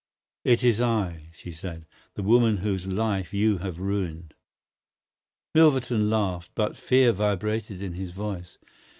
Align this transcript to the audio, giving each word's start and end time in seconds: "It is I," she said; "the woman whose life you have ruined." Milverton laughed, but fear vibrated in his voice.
"It 0.43 0.63
is 0.63 0.81
I," 0.81 1.29
she 1.31 1.51
said; 1.51 1.85
"the 2.15 2.23
woman 2.23 2.57
whose 2.57 2.87
life 2.87 3.35
you 3.35 3.59
have 3.59 3.77
ruined." 3.77 4.33
Milverton 5.53 6.09
laughed, 6.09 6.49
but 6.55 6.75
fear 6.75 7.11
vibrated 7.11 7.83
in 7.83 7.93
his 7.93 8.09
voice. 8.11 8.57